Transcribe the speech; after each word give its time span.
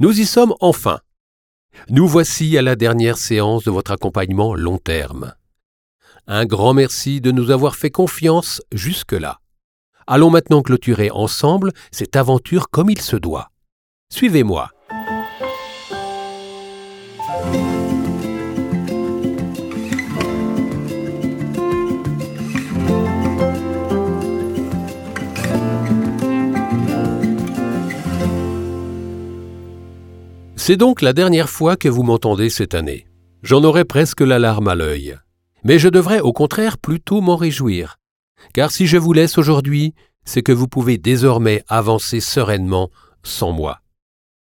Nous 0.00 0.18
y 0.18 0.26
sommes 0.26 0.54
enfin. 0.60 0.98
Nous 1.88 2.08
voici 2.08 2.58
à 2.58 2.62
la 2.62 2.74
dernière 2.74 3.16
séance 3.16 3.62
de 3.62 3.70
votre 3.70 3.92
accompagnement 3.92 4.54
long 4.54 4.78
terme. 4.78 5.34
Un 6.26 6.46
grand 6.46 6.74
merci 6.74 7.20
de 7.20 7.30
nous 7.30 7.50
avoir 7.50 7.76
fait 7.76 7.90
confiance 7.90 8.60
jusque-là. 8.72 9.38
Allons 10.08 10.30
maintenant 10.30 10.62
clôturer 10.62 11.10
ensemble 11.12 11.72
cette 11.92 12.16
aventure 12.16 12.70
comme 12.70 12.90
il 12.90 13.00
se 13.00 13.16
doit. 13.16 13.50
Suivez-moi. 14.10 14.73
C'est 30.66 30.78
donc 30.78 31.02
la 31.02 31.12
dernière 31.12 31.50
fois 31.50 31.76
que 31.76 31.90
vous 31.90 32.04
m'entendez 32.04 32.48
cette 32.48 32.74
année. 32.74 33.06
J'en 33.42 33.62
aurai 33.64 33.84
presque 33.84 34.22
la 34.22 34.38
larme 34.38 34.66
à 34.68 34.74
l'œil. 34.74 35.18
Mais 35.62 35.78
je 35.78 35.90
devrais 35.90 36.20
au 36.20 36.32
contraire 36.32 36.78
plutôt 36.78 37.20
m'en 37.20 37.36
réjouir. 37.36 37.98
Car 38.54 38.70
si 38.70 38.86
je 38.86 38.96
vous 38.96 39.12
laisse 39.12 39.36
aujourd'hui, 39.36 39.92
c'est 40.24 40.40
que 40.40 40.52
vous 40.52 40.66
pouvez 40.66 40.96
désormais 40.96 41.62
avancer 41.68 42.18
sereinement 42.18 42.88
sans 43.22 43.52
moi. 43.52 43.82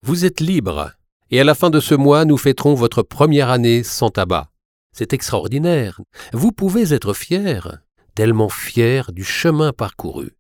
Vous 0.06 0.26
êtes 0.26 0.42
libre, 0.42 0.92
et 1.30 1.40
à 1.40 1.46
la 1.46 1.56
fin 1.56 1.70
de 1.70 1.80
ce 1.80 1.96
mois, 1.96 2.26
nous 2.26 2.38
fêterons 2.38 2.74
votre 2.74 3.04
première 3.04 3.50
année 3.50 3.82
sans 3.82 4.10
tabac. 4.10 4.50
C'est 4.92 5.14
extraordinaire. 5.14 6.02
Vous 6.34 6.52
pouvez 6.52 6.94
être 6.94 7.14
fier, 7.14 7.78
tellement 8.16 8.50
fier 8.50 9.14
du 9.14 9.24
chemin 9.24 9.72
parcouru. 9.72 10.36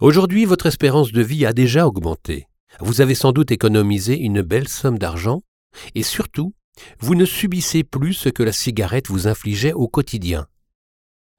Aujourd'hui, 0.00 0.44
votre 0.44 0.66
espérance 0.66 1.12
de 1.12 1.22
vie 1.22 1.46
a 1.46 1.52
déjà 1.52 1.86
augmenté. 1.86 2.48
Vous 2.80 3.00
avez 3.00 3.14
sans 3.14 3.32
doute 3.32 3.50
économisé 3.50 4.18
une 4.18 4.42
belle 4.42 4.68
somme 4.68 4.98
d'argent, 4.98 5.42
et 5.94 6.02
surtout, 6.02 6.54
vous 7.00 7.14
ne 7.14 7.24
subissez 7.24 7.84
plus 7.84 8.14
ce 8.14 8.28
que 8.28 8.42
la 8.42 8.52
cigarette 8.52 9.08
vous 9.08 9.26
infligeait 9.26 9.72
au 9.72 9.88
quotidien. 9.88 10.46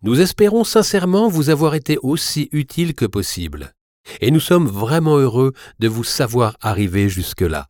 Nous 0.01 0.21
espérons 0.21 0.63
sincèrement 0.63 1.29
vous 1.29 1.49
avoir 1.49 1.75
été 1.75 1.97
aussi 2.01 2.49
utile 2.51 2.93
que 2.93 3.05
possible, 3.05 3.73
et 4.21 4.31
nous 4.31 4.39
sommes 4.39 4.67
vraiment 4.67 5.17
heureux 5.17 5.53
de 5.79 5.87
vous 5.87 6.03
savoir 6.03 6.57
arriver 6.61 7.09
jusque-là. 7.09 7.67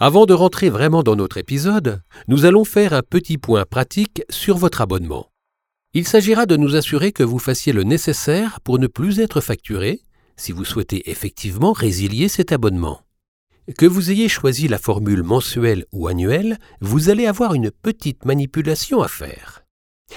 Avant 0.00 0.26
de 0.26 0.34
rentrer 0.34 0.68
vraiment 0.68 1.04
dans 1.04 1.14
notre 1.14 1.38
épisode, 1.38 2.02
nous 2.26 2.44
allons 2.44 2.64
faire 2.64 2.92
un 2.92 3.02
petit 3.02 3.38
point 3.38 3.64
pratique 3.64 4.22
sur 4.30 4.56
votre 4.56 4.80
abonnement. 4.80 5.30
Il 5.94 6.08
s'agira 6.08 6.46
de 6.46 6.56
nous 6.56 6.74
assurer 6.74 7.12
que 7.12 7.22
vous 7.22 7.38
fassiez 7.38 7.72
le 7.72 7.84
nécessaire 7.84 8.60
pour 8.62 8.78
ne 8.78 8.88
plus 8.88 9.20
être 9.20 9.40
facturé 9.40 10.00
si 10.36 10.52
vous 10.52 10.64
souhaitez 10.64 11.10
effectivement 11.10 11.72
résilier 11.72 12.28
cet 12.28 12.52
abonnement. 12.52 13.02
Que 13.78 13.86
vous 13.86 14.10
ayez 14.10 14.28
choisi 14.28 14.66
la 14.66 14.78
formule 14.78 15.22
mensuelle 15.22 15.84
ou 15.92 16.08
annuelle, 16.08 16.58
vous 16.80 17.10
allez 17.10 17.26
avoir 17.26 17.54
une 17.54 17.70
petite 17.70 18.24
manipulation 18.24 19.02
à 19.02 19.08
faire. 19.08 19.64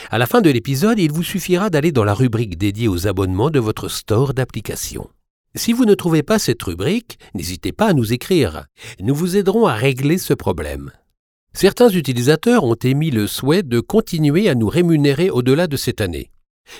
À 0.09 0.17
la 0.17 0.25
fin 0.25 0.41
de 0.41 0.49
l'épisode, 0.49 0.99
il 0.99 1.11
vous 1.11 1.23
suffira 1.23 1.69
d'aller 1.69 1.91
dans 1.91 2.03
la 2.03 2.15
rubrique 2.15 2.57
dédiée 2.57 2.87
aux 2.87 3.07
abonnements 3.07 3.51
de 3.51 3.59
votre 3.59 3.87
store 3.87 4.33
d'applications. 4.33 5.09
Si 5.53 5.73
vous 5.73 5.85
ne 5.85 5.93
trouvez 5.93 6.23
pas 6.23 6.39
cette 6.39 6.63
rubrique, 6.63 7.19
n'hésitez 7.33 7.71
pas 7.71 7.87
à 7.87 7.93
nous 7.93 8.13
écrire. 8.13 8.65
Nous 8.99 9.15
vous 9.15 9.37
aiderons 9.37 9.67
à 9.67 9.75
régler 9.75 10.17
ce 10.17 10.33
problème. 10.33 10.91
Certains 11.53 11.89
utilisateurs 11.89 12.63
ont 12.63 12.75
émis 12.75 13.11
le 13.11 13.27
souhait 13.27 13.63
de 13.63 13.79
continuer 13.79 14.49
à 14.49 14.55
nous 14.55 14.67
rémunérer 14.67 15.29
au-delà 15.29 15.67
de 15.67 15.77
cette 15.77 16.01
année, 16.01 16.31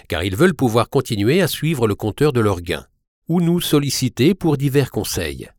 car 0.09 0.23
ils 0.23 0.35
veulent 0.35 0.55
pouvoir 0.55 0.89
continuer 0.89 1.41
à 1.41 1.47
suivre 1.47 1.87
le 1.87 1.95
compteur 1.95 2.33
de 2.33 2.41
leurs 2.41 2.61
gains 2.61 2.85
ou 3.27 3.41
nous 3.41 3.61
solliciter 3.61 4.33
pour 4.33 4.57
divers 4.57 4.91
conseils. 4.91 5.49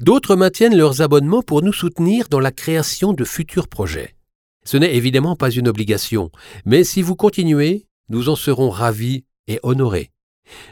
D'autres 0.00 0.36
maintiennent 0.36 0.76
leurs 0.76 1.00
abonnements 1.00 1.42
pour 1.42 1.62
nous 1.62 1.72
soutenir 1.72 2.28
dans 2.28 2.40
la 2.40 2.50
création 2.50 3.12
de 3.12 3.24
futurs 3.24 3.68
projets. 3.68 4.16
Ce 4.64 4.76
n'est 4.76 4.94
évidemment 4.94 5.36
pas 5.36 5.50
une 5.50 5.68
obligation, 5.68 6.30
mais 6.64 6.84
si 6.84 7.02
vous 7.02 7.16
continuez, 7.16 7.86
nous 8.08 8.28
en 8.28 8.36
serons 8.36 8.70
ravis 8.70 9.24
et 9.48 9.60
honorés. 9.62 10.10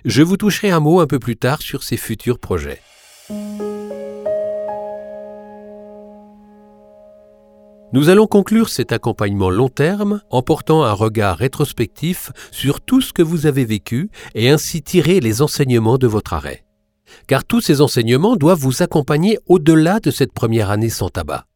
Je 0.05 0.23
vous 0.23 0.37
toucherai 0.37 0.71
un 0.71 0.81
mot 0.81 1.01
un 1.01 1.07
peu 1.07 1.19
plus 1.19 1.37
tard 1.37 1.63
sur 1.63 1.83
ces 1.83 1.97
futurs 1.97 2.39
projets. 2.39 2.81
Nous 7.93 8.09
allons 8.09 8.29
conclure 8.29 8.69
cet 8.69 8.93
accompagnement 8.93 9.51
long 9.51 9.69
terme 9.69 10.21
en 10.31 10.43
portant 10.43 10.85
un 10.85 10.93
regard 10.93 11.37
rétrospectif 11.39 12.31
sur 12.53 12.81
tout 12.81 13.01
ce 13.01 13.13
que 13.13 13.23
vous 13.23 13.47
avez 13.47 13.65
vécu 13.65 14.11
et 14.37 14.49
ainsi 14.49 14.81
tirer 14.81 15.19
les 15.19 15.43
enseignements 15.43 15.99
de 15.99 16.07
votre 16.07 16.33
arrêt. 16.33 16.65
Car 17.27 17.45
tous 17.45 17.61
ces 17.61 17.81
enseignements 17.81 18.37
doivent 18.37 18.61
vous 18.61 18.85
accompagner 18.85 19.41
au-delà 19.47 19.99
de 19.99 20.13
cette 20.13 20.33
première 20.33 20.71
année 20.71 20.89
sans 20.89 21.09
tabac. 21.09 21.47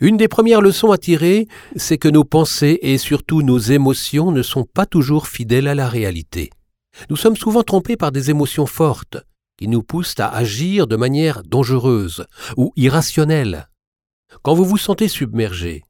Une 0.00 0.16
des 0.16 0.28
premières 0.28 0.62
leçons 0.62 0.92
à 0.92 0.98
tirer, 0.98 1.46
c'est 1.76 1.98
que 1.98 2.08
nos 2.08 2.24
pensées 2.24 2.78
et 2.80 2.96
surtout 2.96 3.42
nos 3.42 3.58
émotions 3.58 4.32
ne 4.32 4.42
sont 4.42 4.64
pas 4.64 4.86
toujours 4.86 5.26
fidèles 5.26 5.68
à 5.68 5.74
la 5.74 5.88
réalité. 5.88 6.48
Nous 7.10 7.16
sommes 7.16 7.36
souvent 7.36 7.64
trompés 7.64 7.96
par 7.96 8.12
des 8.12 8.30
émotions 8.30 8.66
fortes, 8.66 9.18
qui 9.58 9.68
nous 9.68 9.82
poussent 9.82 10.18
à 10.20 10.28
agir 10.28 10.86
de 10.86 10.96
manière 10.96 11.42
dangereuse 11.42 12.24
ou 12.56 12.72
irrationnelle. 12.76 13.68
Quand 14.42 14.54
vous 14.54 14.64
vous 14.64 14.78
sentez 14.78 15.08
submergé, 15.08 15.84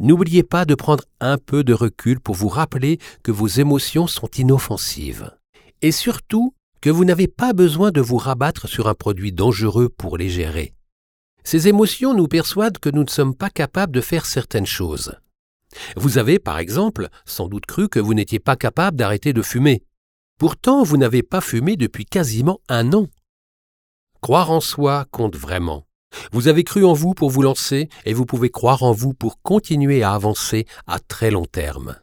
n'oubliez 0.00 0.42
pas 0.42 0.64
de 0.64 0.74
prendre 0.74 1.04
un 1.20 1.38
peu 1.38 1.64
de 1.64 1.72
recul 1.72 2.20
pour 2.20 2.34
vous 2.34 2.48
rappeler 2.48 2.98
que 3.22 3.32
vos 3.32 3.46
émotions 3.46 4.06
sont 4.06 4.28
inoffensives. 4.36 5.30
Et 5.82 5.92
surtout, 5.92 6.54
que 6.84 6.90
vous 6.90 7.06
n'avez 7.06 7.28
pas 7.28 7.54
besoin 7.54 7.90
de 7.90 8.02
vous 8.02 8.18
rabattre 8.18 8.68
sur 8.68 8.88
un 8.88 8.94
produit 8.94 9.32
dangereux 9.32 9.88
pour 9.88 10.18
les 10.18 10.28
gérer. 10.28 10.74
Ces 11.42 11.66
émotions 11.66 12.12
nous 12.12 12.28
persuadent 12.28 12.76
que 12.76 12.90
nous 12.90 13.04
ne 13.04 13.08
sommes 13.08 13.34
pas 13.34 13.48
capables 13.48 13.94
de 13.94 14.02
faire 14.02 14.26
certaines 14.26 14.66
choses. 14.66 15.14
Vous 15.96 16.18
avez, 16.18 16.38
par 16.38 16.58
exemple, 16.58 17.08
sans 17.24 17.48
doute 17.48 17.64
cru 17.64 17.88
que 17.88 18.00
vous 18.00 18.12
n'étiez 18.12 18.38
pas 18.38 18.56
capable 18.56 18.98
d'arrêter 18.98 19.32
de 19.32 19.40
fumer. 19.40 19.82
Pourtant, 20.38 20.82
vous 20.82 20.98
n'avez 20.98 21.22
pas 21.22 21.40
fumé 21.40 21.76
depuis 21.76 22.04
quasiment 22.04 22.60
un 22.68 22.92
an. 22.92 23.06
Croire 24.20 24.50
en 24.50 24.60
soi 24.60 25.06
compte 25.10 25.36
vraiment. 25.36 25.86
Vous 26.32 26.48
avez 26.48 26.64
cru 26.64 26.84
en 26.84 26.92
vous 26.92 27.14
pour 27.14 27.30
vous 27.30 27.42
lancer 27.42 27.88
et 28.04 28.12
vous 28.12 28.26
pouvez 28.26 28.50
croire 28.50 28.82
en 28.82 28.92
vous 28.92 29.14
pour 29.14 29.40
continuer 29.42 30.02
à 30.02 30.12
avancer 30.12 30.66
à 30.86 30.98
très 30.98 31.30
long 31.30 31.44
terme. 31.44 31.96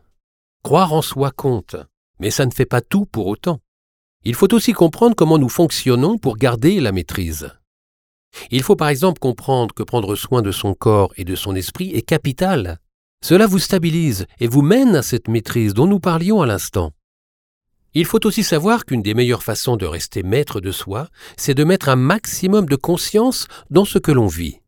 Croire 0.63 0.93
en 0.93 1.01
soi 1.01 1.31
compte, 1.31 1.75
mais 2.19 2.31
ça 2.31 2.45
ne 2.45 2.51
fait 2.51 2.65
pas 2.65 2.81
tout 2.81 3.05
pour 3.05 3.27
autant. 3.27 3.59
Il 4.23 4.35
faut 4.35 4.53
aussi 4.53 4.73
comprendre 4.73 5.15
comment 5.15 5.39
nous 5.39 5.49
fonctionnons 5.49 6.17
pour 6.17 6.37
garder 6.37 6.79
la 6.79 6.91
maîtrise. 6.91 7.49
Il 8.51 8.63
faut 8.63 8.75
par 8.75 8.89
exemple 8.89 9.19
comprendre 9.19 9.73
que 9.73 9.83
prendre 9.83 10.15
soin 10.15 10.41
de 10.41 10.51
son 10.51 10.73
corps 10.73 11.11
et 11.17 11.25
de 11.25 11.35
son 11.35 11.55
esprit 11.55 11.91
est 11.91 12.01
capital. 12.01 12.79
Cela 13.23 13.47
vous 13.47 13.59
stabilise 13.59 14.25
et 14.39 14.47
vous 14.47 14.61
mène 14.61 14.95
à 14.95 15.01
cette 15.01 15.27
maîtrise 15.27 15.73
dont 15.73 15.87
nous 15.87 15.99
parlions 15.99 16.41
à 16.41 16.45
l'instant. 16.45 16.91
Il 17.93 18.05
faut 18.05 18.25
aussi 18.25 18.43
savoir 18.43 18.85
qu'une 18.85 19.01
des 19.01 19.13
meilleures 19.13 19.43
façons 19.43 19.75
de 19.75 19.85
rester 19.85 20.23
maître 20.23 20.61
de 20.61 20.71
soi, 20.71 21.09
c'est 21.35 21.53
de 21.53 21.65
mettre 21.65 21.89
un 21.89 21.97
maximum 21.97 22.65
de 22.65 22.77
conscience 22.77 23.47
dans 23.69 23.83
ce 23.83 23.99
que 23.99 24.13
l'on 24.13 24.27
vit. 24.27 24.59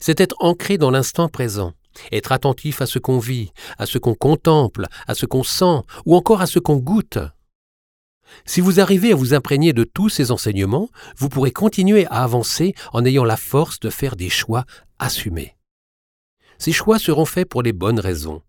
C'est 0.00 0.20
être 0.20 0.34
ancré 0.40 0.76
dans 0.76 0.90
l'instant 0.90 1.28
présent, 1.28 1.74
être 2.10 2.32
attentif 2.32 2.82
à 2.82 2.86
ce 2.86 2.98
qu'on 2.98 3.20
vit, 3.20 3.52
à 3.78 3.86
ce 3.86 3.98
qu'on 3.98 4.14
contemple, 4.14 4.86
à 5.06 5.14
ce 5.14 5.26
qu'on 5.26 5.44
sent, 5.44 5.82
ou 6.06 6.16
encore 6.16 6.40
à 6.40 6.46
ce 6.46 6.58
qu'on 6.58 6.76
goûte. 6.76 7.18
Si 8.44 8.60
vous 8.60 8.80
arrivez 8.80 9.12
à 9.12 9.16
vous 9.16 9.34
imprégner 9.34 9.72
de 9.72 9.84
tous 9.84 10.08
ces 10.08 10.32
enseignements, 10.32 10.88
vous 11.16 11.28
pourrez 11.28 11.52
continuer 11.52 12.06
à 12.06 12.24
avancer 12.24 12.74
en 12.92 13.04
ayant 13.04 13.24
la 13.24 13.36
force 13.36 13.78
de 13.78 13.90
faire 13.90 14.16
des 14.16 14.28
choix 14.28 14.64
assumés. 14.98 15.56
Ces 16.58 16.72
choix 16.72 16.98
seront 16.98 17.26
faits 17.26 17.48
pour 17.48 17.62
les 17.62 17.72
bonnes 17.72 18.00
raisons. 18.00 18.42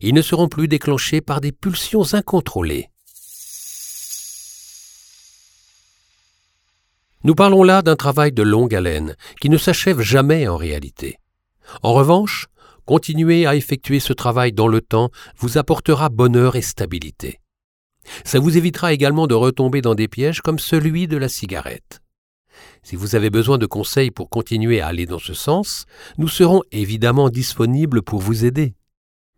Ils 0.00 0.14
ne 0.14 0.22
seront 0.22 0.48
plus 0.48 0.68
déclenchés 0.68 1.20
par 1.20 1.40
des 1.40 1.50
pulsions 1.50 2.14
incontrôlées. 2.14 2.90
Nous 7.24 7.34
parlons 7.34 7.62
là 7.62 7.80
d'un 7.80 7.96
travail 7.96 8.32
de 8.32 8.42
longue 8.42 8.74
haleine, 8.74 9.16
qui 9.40 9.48
ne 9.48 9.56
s'achève 9.56 10.02
jamais 10.02 10.46
en 10.46 10.58
réalité. 10.58 11.16
En 11.82 11.94
revanche, 11.94 12.48
continuer 12.84 13.46
à 13.46 13.56
effectuer 13.56 13.98
ce 13.98 14.12
travail 14.12 14.52
dans 14.52 14.68
le 14.68 14.82
temps 14.82 15.08
vous 15.38 15.56
apportera 15.56 16.10
bonheur 16.10 16.54
et 16.54 16.60
stabilité. 16.60 17.40
Ça 18.24 18.38
vous 18.38 18.58
évitera 18.58 18.92
également 18.92 19.26
de 19.26 19.34
retomber 19.34 19.80
dans 19.80 19.94
des 19.94 20.06
pièges 20.06 20.42
comme 20.42 20.58
celui 20.58 21.08
de 21.08 21.16
la 21.16 21.30
cigarette. 21.30 22.02
Si 22.82 22.94
vous 22.94 23.16
avez 23.16 23.30
besoin 23.30 23.56
de 23.56 23.64
conseils 23.64 24.10
pour 24.10 24.28
continuer 24.28 24.82
à 24.82 24.88
aller 24.88 25.06
dans 25.06 25.18
ce 25.18 25.32
sens, 25.32 25.86
nous 26.18 26.28
serons 26.28 26.62
évidemment 26.72 27.30
disponibles 27.30 28.02
pour 28.02 28.20
vous 28.20 28.44
aider. 28.44 28.74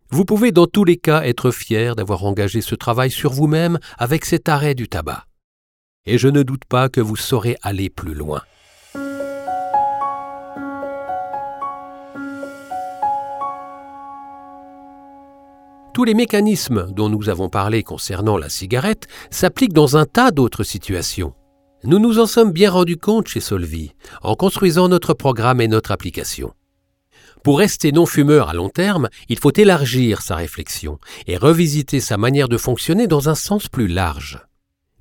Vous 0.09 0.25
pouvez 0.25 0.51
dans 0.51 0.67
tous 0.67 0.83
les 0.83 0.97
cas 0.97 1.23
être 1.23 1.51
fier 1.51 1.95
d'avoir 1.95 2.25
engagé 2.25 2.59
ce 2.59 2.75
travail 2.75 3.11
sur 3.11 3.31
vous-même 3.31 3.79
avec 3.97 4.25
cet 4.25 4.49
arrêt 4.49 4.75
du 4.75 4.89
tabac 4.89 5.23
et 6.07 6.17
je 6.17 6.27
ne 6.27 6.41
doute 6.41 6.65
pas 6.65 6.89
que 6.89 7.01
vous 7.01 7.15
saurez 7.15 7.57
aller 7.61 7.89
plus 7.89 8.15
loin. 8.15 8.41
Tous 15.93 16.03
les 16.03 16.13
mécanismes 16.13 16.91
dont 16.91 17.09
nous 17.09 17.27
avons 17.27 17.49
parlé 17.49 17.81
concernant 17.83 18.37
la 18.37 18.49
cigarette 18.49 19.07
s'appliquent 19.31 19.73
dans 19.73 19.97
un 19.97 20.05
tas 20.05 20.31
d'autres 20.31 20.63
situations. 20.63 21.33
Nous 21.83 21.99
nous 21.99 22.19
en 22.19 22.27
sommes 22.27 22.51
bien 22.51 22.71
rendus 22.71 22.97
compte 22.97 23.27
chez 23.27 23.39
Solvi 23.39 23.93
en 24.21 24.35
construisant 24.35 24.89
notre 24.89 25.13
programme 25.13 25.59
et 25.59 25.67
notre 25.67 25.91
application. 25.91 26.53
Pour 27.43 27.59
rester 27.59 27.91
non-fumeur 27.91 28.49
à 28.49 28.53
long 28.53 28.69
terme, 28.69 29.09
il 29.29 29.39
faut 29.39 29.53
élargir 29.55 30.21
sa 30.21 30.35
réflexion 30.35 30.99
et 31.27 31.37
revisiter 31.37 31.99
sa 31.99 32.17
manière 32.17 32.47
de 32.47 32.57
fonctionner 32.57 33.07
dans 33.07 33.29
un 33.29 33.35
sens 33.35 33.67
plus 33.67 33.87
large. 33.87 34.46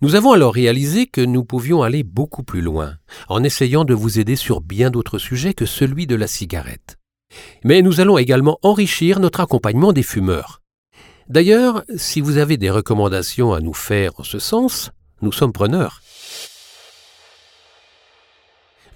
Nous 0.03 0.15
avons 0.15 0.33
alors 0.33 0.53
réalisé 0.53 1.07
que 1.07 1.23
nous 1.23 1.43
pouvions 1.43 1.83
aller 1.83 2.03
beaucoup 2.03 2.43
plus 2.43 2.61
loin, 2.61 2.97
en 3.29 3.43
essayant 3.43 3.87
de 3.87 3.95
vous 3.95 4.19
aider 4.19 4.37
sur 4.37 4.61
bien 4.61 4.91
d'autres 4.91 5.19
sujets 5.19 5.55
que 5.55 5.65
celui 5.65 6.07
de 6.07 6.15
la 6.15 6.27
cigarette. 6.27 6.99
Mais 7.65 7.81
nous 7.81 7.99
allons 8.01 8.19
également 8.19 8.59
enrichir 8.63 9.21
notre 9.21 9.41
accompagnement 9.41 9.95
des 9.95 10.03
fumeurs. 10.03 10.61
D'ailleurs, 11.29 11.83
si 11.97 12.21
vous 12.21 12.37
avez 12.37 12.59
des 12.59 12.69
recommandations 12.69 13.55
à 13.55 13.61
nous 13.61 13.73
faire 13.73 14.13
en 14.21 14.23
ce 14.23 14.39
sens, 14.39 14.91
nous 15.23 15.33
sommes 15.33 15.55
preneurs. 15.55 16.03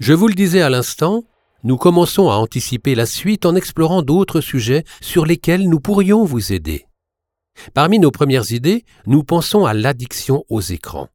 Je 0.00 0.12
vous 0.12 0.29
le 0.29 0.35
disais 0.35 0.61
à 0.61 0.69
l'instant, 0.69 1.25
nous 1.64 1.79
commençons 1.79 2.31
à 2.31 2.35
anticiper 2.35 2.94
la 2.94 3.06
suite 3.06 3.47
en 3.47 3.55
explorant 3.55 4.02
d'autres 4.02 4.43
sujets 4.43 4.85
sur 5.00 5.25
lesquels 5.25 5.67
nous 5.69 5.81
pourrions 5.81 6.25
vous 6.25 6.52
aider. 6.52 6.87
Parmi 7.75 7.99
nos 7.99 8.11
premières 8.11 8.53
idées, 8.53 8.85
nous 9.07 9.25
pensons 9.25 9.65
à 9.67 9.75
l'addiction 9.75 10.45
aux 10.49 10.61
écrans. 10.61 11.09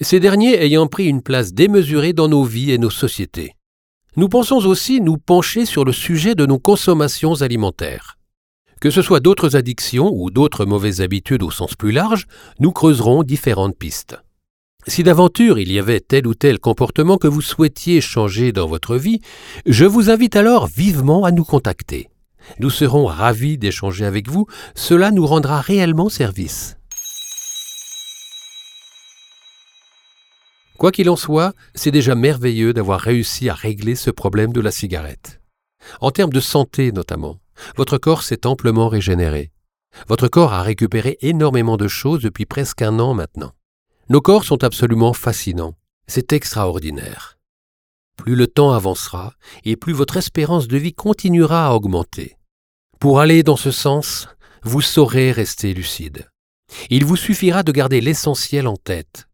Ces 0.00 0.20
derniers 0.20 0.62
ayant 0.62 0.86
pris 0.86 1.06
une 1.06 1.22
place 1.22 1.52
démesurée 1.52 2.12
dans 2.12 2.28
nos 2.28 2.44
vies 2.44 2.72
et 2.72 2.78
nos 2.78 2.90
sociétés. 2.90 3.54
Nous 4.16 4.28
pensons 4.28 4.64
aussi 4.66 5.00
nous 5.00 5.16
pencher 5.16 5.64
sur 5.64 5.84
le 5.84 5.92
sujet 5.92 6.34
de 6.34 6.46
nos 6.46 6.58
consommations 6.58 7.42
alimentaires. 7.42 8.16
Que 8.80 8.90
ce 8.90 9.02
soit 9.02 9.20
d'autres 9.20 9.56
addictions 9.56 10.10
ou 10.12 10.30
d'autres 10.30 10.64
mauvaises 10.64 11.00
habitudes 11.00 11.42
au 11.42 11.50
sens 11.50 11.74
plus 11.74 11.92
large, 11.92 12.26
nous 12.60 12.72
creuserons 12.72 13.22
différentes 13.22 13.76
pistes. 13.76 14.16
Si 14.86 15.02
d'aventure 15.02 15.58
il 15.58 15.70
y 15.70 15.78
avait 15.78 16.00
tel 16.00 16.26
ou 16.26 16.34
tel 16.34 16.58
comportement 16.58 17.18
que 17.18 17.28
vous 17.28 17.42
souhaitiez 17.42 18.00
changer 18.00 18.52
dans 18.52 18.66
votre 18.66 18.96
vie, 18.96 19.20
je 19.66 19.84
vous 19.84 20.10
invite 20.10 20.36
alors 20.36 20.66
vivement 20.66 21.24
à 21.24 21.30
nous 21.30 21.44
contacter. 21.44 22.08
Nous 22.58 22.70
serons 22.70 23.06
ravis 23.06 23.58
d'échanger 23.58 24.04
avec 24.04 24.28
vous, 24.28 24.46
cela 24.74 25.10
nous 25.10 25.26
rendra 25.26 25.60
réellement 25.60 26.08
service. 26.08 26.76
Quoi 30.78 30.92
qu'il 30.92 31.10
en 31.10 31.16
soit, 31.16 31.54
c'est 31.74 31.90
déjà 31.90 32.14
merveilleux 32.14 32.72
d'avoir 32.72 33.00
réussi 33.00 33.48
à 33.48 33.54
régler 33.54 33.96
ce 33.96 34.10
problème 34.10 34.52
de 34.52 34.60
la 34.60 34.70
cigarette. 34.70 35.40
En 36.00 36.12
termes 36.12 36.32
de 36.32 36.40
santé 36.40 36.92
notamment, 36.92 37.40
votre 37.76 37.98
corps 37.98 38.22
s'est 38.22 38.46
amplement 38.46 38.88
régénéré. 38.88 39.50
Votre 40.06 40.28
corps 40.28 40.52
a 40.52 40.62
récupéré 40.62 41.18
énormément 41.20 41.76
de 41.76 41.88
choses 41.88 42.22
depuis 42.22 42.46
presque 42.46 42.82
un 42.82 43.00
an 43.00 43.14
maintenant. 43.14 43.52
Nos 44.08 44.20
corps 44.20 44.44
sont 44.44 44.62
absolument 44.62 45.12
fascinants. 45.12 45.74
C'est 46.06 46.32
extraordinaire. 46.32 47.38
Plus 48.16 48.36
le 48.36 48.46
temps 48.46 48.72
avancera 48.72 49.34
et 49.64 49.76
plus 49.76 49.92
votre 49.92 50.16
espérance 50.16 50.68
de 50.68 50.76
vie 50.76 50.94
continuera 50.94 51.66
à 51.66 51.72
augmenter. 51.72 52.37
Pour 52.98 53.20
aller 53.20 53.42
dans 53.42 53.56
ce 53.56 53.70
sens, 53.70 54.28
vous 54.62 54.80
saurez 54.80 55.30
rester 55.30 55.72
lucide. 55.72 56.28
Il 56.90 57.04
vous 57.04 57.16
suffira 57.16 57.62
de 57.62 57.72
garder 57.72 58.00
l'essentiel 58.00 58.66
en 58.66 58.76
tête. 58.76 59.28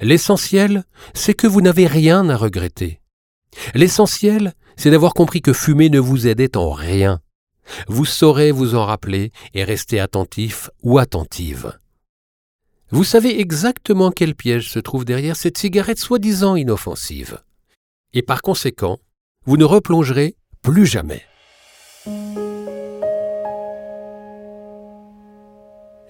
L'essentiel, 0.00 0.84
c'est 1.14 1.34
que 1.34 1.46
vous 1.46 1.60
n'avez 1.60 1.86
rien 1.86 2.28
à 2.28 2.36
regretter. 2.36 3.00
L'essentiel, 3.74 4.54
c'est 4.76 4.90
d'avoir 4.90 5.14
compris 5.14 5.42
que 5.42 5.52
fumer 5.52 5.90
ne 5.90 5.98
vous 5.98 6.26
aidait 6.26 6.56
en 6.56 6.70
rien. 6.70 7.20
Vous 7.88 8.04
saurez 8.04 8.52
vous 8.52 8.74
en 8.74 8.86
rappeler 8.86 9.32
et 9.54 9.64
rester 9.64 10.00
attentif 10.00 10.70
ou 10.82 10.98
attentive. 10.98 11.78
Vous 12.90 13.04
savez 13.04 13.40
exactement 13.40 14.10
quel 14.10 14.34
piège 14.34 14.70
se 14.70 14.78
trouve 14.78 15.04
derrière 15.04 15.36
cette 15.36 15.58
cigarette 15.58 15.98
soi-disant 15.98 16.56
inoffensive. 16.56 17.40
Et 18.12 18.22
par 18.22 18.42
conséquent, 18.42 18.98
vous 19.46 19.56
ne 19.56 19.64
replongerez 19.64 20.36
plus 20.60 20.86
jamais. 20.86 21.22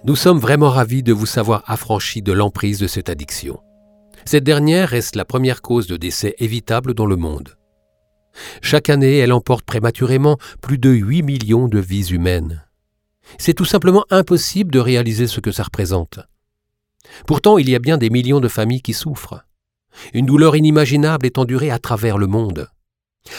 Nous 0.04 0.16
sommes 0.16 0.40
vraiment 0.40 0.68
ravis 0.68 1.04
de 1.04 1.12
vous 1.12 1.26
savoir 1.26 1.62
affranchi 1.66 2.22
de 2.22 2.32
l'emprise 2.32 2.80
de 2.80 2.88
cette 2.88 3.08
addiction. 3.08 3.60
Cette 4.24 4.42
dernière 4.42 4.88
reste 4.88 5.14
la 5.14 5.24
première 5.24 5.62
cause 5.62 5.86
de 5.86 5.96
décès 5.96 6.34
évitable 6.38 6.92
dans 6.92 7.06
le 7.06 7.14
monde. 7.14 7.56
Chaque 8.62 8.90
année, 8.90 9.18
elle 9.18 9.32
emporte 9.32 9.64
prématurément 9.64 10.38
plus 10.60 10.78
de 10.78 10.90
8 10.90 11.22
millions 11.22 11.68
de 11.68 11.78
vies 11.78 12.08
humaines. 12.10 12.66
C'est 13.38 13.54
tout 13.54 13.64
simplement 13.64 14.04
impossible 14.10 14.72
de 14.72 14.80
réaliser 14.80 15.28
ce 15.28 15.38
que 15.38 15.52
ça 15.52 15.62
représente. 15.62 16.18
Pourtant, 17.28 17.56
il 17.56 17.70
y 17.70 17.76
a 17.76 17.78
bien 17.78 17.96
des 17.96 18.10
millions 18.10 18.40
de 18.40 18.48
familles 18.48 18.82
qui 18.82 18.94
souffrent. 18.94 19.44
Une 20.14 20.26
douleur 20.26 20.56
inimaginable 20.56 21.26
est 21.26 21.38
endurée 21.38 21.70
à 21.70 21.78
travers 21.78 22.18
le 22.18 22.26
monde. 22.26 22.68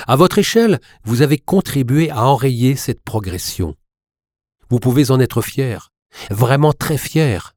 À 0.07 0.15
votre 0.15 0.39
échelle, 0.39 0.79
vous 1.03 1.21
avez 1.23 1.39
contribué 1.39 2.09
à 2.09 2.25
enrayer 2.25 2.77
cette 2.77 3.03
progression. 3.03 3.75
Vous 4.69 4.79
pouvez 4.79 5.11
en 5.11 5.19
être 5.19 5.41
fier, 5.41 5.92
vraiment 6.29 6.73
très 6.73 6.97
fier. 6.97 7.55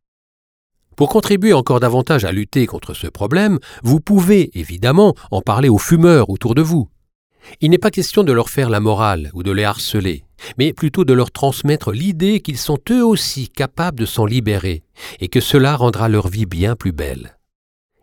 Pour 0.97 1.11
contribuer 1.11 1.53
encore 1.53 1.81
davantage 1.81 2.25
à 2.25 2.33
lutter 2.33 2.67
contre 2.67 2.95
ce 2.95 3.07
problème, 3.07 3.59
vous 3.83 4.01
pouvez 4.01 4.59
évidemment 4.59 5.15
en 5.31 5.43
parler 5.43 5.69
aux 5.69 5.79
fumeurs 5.79 6.31
autour 6.31 6.55
de 6.55 6.63
vous. 6.63 6.89
Il 7.61 7.71
n'est 7.71 7.79
pas 7.79 7.91
question 7.91 8.25
de 8.25 8.33
leur 8.33 8.49
faire 8.49 8.71
la 8.71 8.81
morale 8.81 9.31
ou 9.35 9.43
de 9.43 9.53
les 9.53 9.65
harceler, 9.65 10.25
mais 10.59 10.73
plutôt 10.73 11.05
de 11.05 11.13
leur 11.13 11.31
transmettre 11.31 11.93
l'idée 11.93 12.41
qu'ils 12.41 12.59
sont 12.59 12.79
eux 12.91 13.05
aussi 13.05 13.49
capables 13.49 13.99
de 13.99 14.07
s'en 14.07 14.25
libérer, 14.25 14.85
et 15.21 15.29
que 15.29 15.41
cela 15.41 15.77
rendra 15.77 16.09
leur 16.09 16.29
vie 16.29 16.47
bien 16.47 16.77
plus 16.77 16.93
belle. 16.93 17.39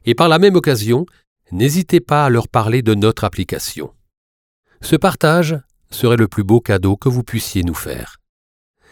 Et 0.05 0.15
par 0.15 0.29
la 0.29 0.39
même 0.39 0.55
occasion, 0.55 1.05
n'hésitez 1.51 2.00
pas 2.00 2.25
à 2.25 2.29
leur 2.29 2.47
parler 2.47 2.81
de 2.81 2.94
notre 2.94 3.23
application. 3.23 3.91
Ce 4.81 4.95
partage 4.95 5.57
serait 5.89 6.17
le 6.17 6.27
plus 6.27 6.44
beau 6.44 6.59
cadeau 6.59 6.95
que 6.95 7.09
vous 7.09 7.23
puissiez 7.23 7.63
nous 7.63 7.73
faire. 7.73 8.17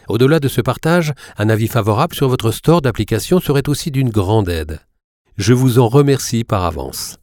Au-delà 0.08 0.40
de 0.40 0.48
ce 0.48 0.62
partage, 0.62 1.14
un 1.38 1.50
avis 1.50 1.68
favorable 1.68 2.16
sur 2.16 2.28
votre 2.28 2.52
store 2.52 2.82
d'application 2.82 3.40
serait 3.40 3.70
aussi 3.70 3.92
d'une 3.92 4.10
grande 4.10 4.50
aide. 4.50 4.80
Je 5.38 5.54
vous 5.54 5.80
en 5.80 5.88
remercie 5.88 6.44
par 6.44 6.66
avance. 6.66 7.18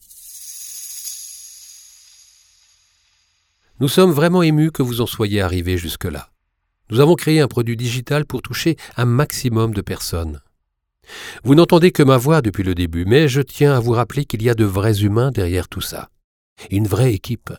Nous 3.81 3.89
sommes 3.89 4.11
vraiment 4.11 4.43
émus 4.43 4.73
que 4.73 4.83
vous 4.83 5.01
en 5.01 5.07
soyez 5.07 5.41
arrivé 5.41 5.77
jusque-là. 5.77 6.31
Nous 6.91 7.01
avons 7.01 7.15
créé 7.15 7.41
un 7.41 7.49
produit 7.49 7.77
digital 7.77 8.25
pour 8.25 8.43
toucher 8.43 8.77
un 8.97 9.05
maximum 9.05 9.73
de 9.73 9.83
personnes. 9.83 10.41
Vous 11.45 11.55
n'entendez 11.55 11.93
que 11.93 12.03
ma 12.03 12.17
voix 12.17 12.43
depuis 12.43 12.63
le 12.65 12.75
début, 12.75 13.05
mais 13.05 13.29
je 13.29 13.41
tiens 13.41 13.75
à 13.75 13.81
vous 13.81 13.93
rappeler 13.93 14.25
qu'il 14.25 14.43
y 14.43 14.51
a 14.51 14.55
de 14.55 14.65
vrais 14.65 15.03
humains 15.03 15.31
derrière 15.31 15.69
tout 15.69 15.81
ça. 15.81 16.09
Une 16.71 16.87
vraie 16.87 17.15
équipe. 17.15 17.53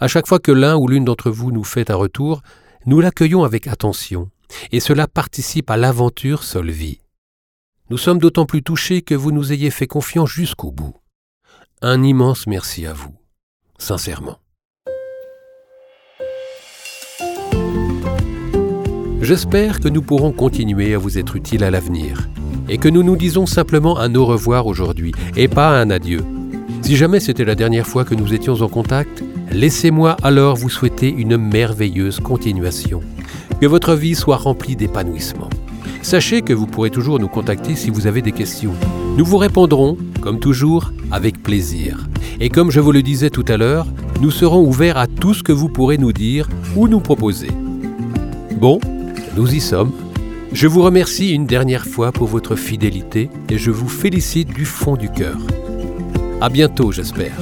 À 0.00 0.08
chaque 0.08 0.26
fois 0.26 0.38
que 0.38 0.52
l'un 0.52 0.76
ou 0.76 0.88
l'une 0.88 1.04
d'entre 1.04 1.30
vous 1.30 1.52
nous 1.52 1.64
fait 1.64 1.90
un 1.90 1.96
retour, 1.96 2.42
nous 2.86 3.00
l'accueillons 3.00 3.44
avec 3.44 3.66
attention, 3.66 4.30
et 4.72 4.80
cela 4.80 5.06
participe 5.06 5.70
à 5.70 5.76
l'aventure 5.76 6.42
Solvi. 6.42 7.00
Nous 7.90 7.98
sommes 7.98 8.18
d'autant 8.18 8.46
plus 8.46 8.62
touchés 8.62 9.02
que 9.02 9.14
vous 9.14 9.32
nous 9.32 9.52
ayez 9.52 9.70
fait 9.70 9.86
confiance 9.86 10.30
jusqu'au 10.30 10.70
bout. 10.70 10.94
Un 11.82 12.02
immense 12.02 12.46
merci 12.46 12.86
à 12.86 12.92
vous, 12.92 13.14
sincèrement. 13.78 14.38
J'espère 19.20 19.80
que 19.80 19.88
nous 19.88 20.02
pourrons 20.02 20.32
continuer 20.32 20.94
à 20.94 20.98
vous 20.98 21.18
être 21.18 21.36
utiles 21.36 21.64
à 21.64 21.70
l'avenir 21.70 22.28
et 22.68 22.76
que 22.76 22.88
nous 22.88 23.02
nous 23.02 23.16
disons 23.16 23.46
simplement 23.46 23.98
un 23.98 24.14
au 24.14 24.26
revoir 24.26 24.66
aujourd'hui 24.66 25.12
et 25.36 25.48
pas 25.48 25.80
un 25.80 25.88
adieu. 25.88 26.22
Si 26.82 26.96
jamais 26.96 27.20
c'était 27.20 27.46
la 27.46 27.54
dernière 27.54 27.86
fois 27.86 28.04
que 28.04 28.14
nous 28.14 28.34
étions 28.34 28.60
en 28.60 28.68
contact, 28.68 29.24
laissez-moi 29.54 30.16
alors 30.22 30.56
vous 30.56 30.68
souhaiter 30.68 31.08
une 31.08 31.36
merveilleuse 31.36 32.20
continuation. 32.20 33.00
Que 33.60 33.66
votre 33.66 33.94
vie 33.94 34.14
soit 34.14 34.36
remplie 34.36 34.76
d'épanouissement. 34.76 35.48
Sachez 36.02 36.42
que 36.42 36.52
vous 36.52 36.66
pourrez 36.66 36.90
toujours 36.90 37.18
nous 37.18 37.28
contacter 37.28 37.76
si 37.76 37.88
vous 37.88 38.06
avez 38.06 38.20
des 38.20 38.32
questions. 38.32 38.74
Nous 39.16 39.24
vous 39.24 39.38
répondrons, 39.38 39.96
comme 40.20 40.40
toujours, 40.40 40.92
avec 41.10 41.42
plaisir. 41.42 42.06
Et 42.40 42.50
comme 42.50 42.70
je 42.70 42.80
vous 42.80 42.92
le 42.92 43.02
disais 43.02 43.30
tout 43.30 43.44
à 43.48 43.56
l'heure, 43.56 43.86
nous 44.20 44.30
serons 44.30 44.66
ouverts 44.66 44.98
à 44.98 45.06
tout 45.06 45.32
ce 45.32 45.42
que 45.42 45.52
vous 45.52 45.68
pourrez 45.68 45.98
nous 45.98 46.12
dire 46.12 46.48
ou 46.76 46.88
nous 46.88 47.00
proposer. 47.00 47.48
Bon, 48.56 48.80
nous 49.36 49.54
y 49.54 49.60
sommes. 49.60 49.92
Je 50.52 50.66
vous 50.66 50.82
remercie 50.82 51.30
une 51.30 51.46
dernière 51.46 51.86
fois 51.86 52.12
pour 52.12 52.28
votre 52.28 52.54
fidélité 52.54 53.30
et 53.48 53.58
je 53.58 53.70
vous 53.70 53.88
félicite 53.88 54.48
du 54.48 54.64
fond 54.64 54.96
du 54.96 55.08
cœur. 55.08 55.38
À 56.40 56.48
bientôt, 56.48 56.92
j'espère. 56.92 57.32